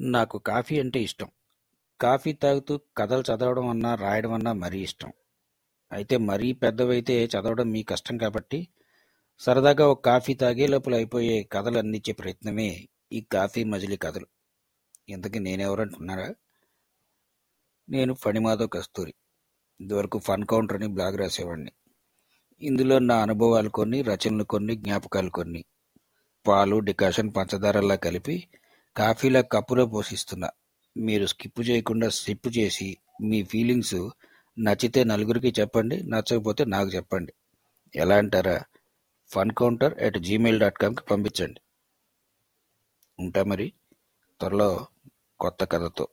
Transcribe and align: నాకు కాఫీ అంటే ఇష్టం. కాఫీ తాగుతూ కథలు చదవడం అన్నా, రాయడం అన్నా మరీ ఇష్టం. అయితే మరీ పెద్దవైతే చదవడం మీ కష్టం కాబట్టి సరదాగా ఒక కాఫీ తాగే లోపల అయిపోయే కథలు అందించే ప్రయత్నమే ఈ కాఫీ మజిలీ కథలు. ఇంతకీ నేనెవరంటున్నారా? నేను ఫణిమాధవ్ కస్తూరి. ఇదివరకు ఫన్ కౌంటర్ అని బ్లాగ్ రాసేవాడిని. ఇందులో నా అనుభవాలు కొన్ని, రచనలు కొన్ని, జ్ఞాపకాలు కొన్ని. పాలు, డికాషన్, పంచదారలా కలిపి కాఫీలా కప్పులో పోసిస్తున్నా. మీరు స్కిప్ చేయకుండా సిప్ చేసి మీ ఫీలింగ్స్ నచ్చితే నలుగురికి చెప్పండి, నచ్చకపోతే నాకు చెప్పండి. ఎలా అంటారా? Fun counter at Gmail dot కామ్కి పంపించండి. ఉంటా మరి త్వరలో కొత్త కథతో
నాకు 0.00 0.38
కాఫీ 0.38 0.80
అంటే 0.80 1.00
ఇష్టం. 1.00 1.28
కాఫీ 2.00 2.32
తాగుతూ 2.32 2.80
కథలు 2.96 3.22
చదవడం 3.22 3.68
అన్నా, 3.68 3.94
రాయడం 3.94 4.32
అన్నా 4.32 4.52
మరీ 4.52 4.80
ఇష్టం. 4.80 5.12
అయితే 5.92 6.16
మరీ 6.16 6.52
పెద్దవైతే 6.52 7.24
చదవడం 7.24 7.70
మీ 7.70 7.82
కష్టం 7.82 8.18
కాబట్టి 8.18 8.68
సరదాగా 9.38 9.88
ఒక 9.88 10.04
కాఫీ 10.04 10.34
తాగే 10.34 10.66
లోపల 10.66 10.94
అయిపోయే 10.94 11.42
కథలు 11.42 11.78
అందించే 11.78 12.12
ప్రయత్నమే 12.12 12.88
ఈ 13.12 13.20
కాఫీ 13.20 13.64
మజిలీ 13.64 13.96
కథలు. 13.96 14.26
ఇంతకీ 15.08 15.38
నేనెవరంటున్నారా? 15.38 16.34
నేను 17.88 18.14
ఫణిమాధవ్ 18.14 18.68
కస్తూరి. 18.72 19.14
ఇదివరకు 19.80 20.18
ఫన్ 20.18 20.44
కౌంటర్ 20.44 20.76
అని 20.76 20.86
బ్లాగ్ 20.86 21.18
రాసేవాడిని. 21.18 21.72
ఇందులో 22.62 22.98
నా 22.98 23.22
అనుభవాలు 23.22 23.68
కొన్ని, 23.68 24.02
రచనలు 24.02 24.44
కొన్ని, 24.44 24.76
జ్ఞాపకాలు 24.76 25.30
కొన్ని. 25.30 25.64
పాలు, 26.46 26.78
డికాషన్, 26.78 27.32
పంచదారలా 27.36 27.94
కలిపి 27.94 28.48
కాఫీలా 28.98 29.40
కప్పులో 29.40 29.86
పోసిస్తున్నా. 29.86 30.48
మీరు 30.96 31.26
స్కిప్ 31.26 31.60
చేయకుండా 31.68 32.08
సిప్ 32.08 32.48
చేసి 32.58 32.88
మీ 33.22 33.38
ఫీలింగ్స్ 33.42 34.00
నచ్చితే 34.58 35.04
నలుగురికి 35.04 35.50
చెప్పండి, 35.60 35.96
నచ్చకపోతే 36.02 36.62
నాకు 36.64 36.88
చెప్పండి. 36.88 37.32
ఎలా 37.94 38.16
అంటారా? 38.16 38.56
Fun 39.30 39.52
counter 39.58 39.94
at 40.02 40.18
Gmail 40.18 40.60
dot 40.60 40.78
కామ్కి 40.78 41.02
పంపించండి. 41.10 41.60
ఉంటా 43.18 43.42
మరి 43.42 43.66
త్వరలో 44.40 44.70
కొత్త 45.40 45.64
కథతో 45.64 46.08